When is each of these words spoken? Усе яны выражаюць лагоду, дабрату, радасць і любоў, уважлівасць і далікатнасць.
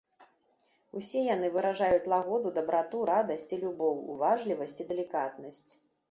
Усе 0.99 1.19
яны 1.25 1.49
выражаюць 1.57 2.09
лагоду, 2.13 2.53
дабрату, 2.55 3.01
радасць 3.09 3.45
і 3.57 3.59
любоў, 3.65 3.99
уважлівасць 4.13 4.75
і 4.85 4.87
далікатнасць. 4.93 5.61